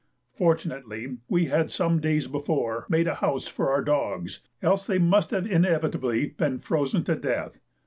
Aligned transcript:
Fortunately 0.33 1.19
we 1.29 1.45
had 1.45 1.69
some 1.69 1.99
days 1.99 2.25
before 2.25 2.87
made 2.89 3.07
a 3.07 3.13
house 3.13 3.45
for 3.45 3.69
our 3.69 3.83
dogs, 3.83 4.39
else 4.63 4.87
they 4.87 4.97
must 4.97 5.29
have 5.29 5.45
inevitably 5.45 6.25
been 6.25 6.57
frozen 6.57 7.03
to 7.03 7.13
death. 7.15 7.59